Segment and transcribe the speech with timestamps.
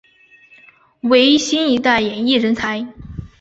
[1.01, 2.91] 为新一代演艺人才。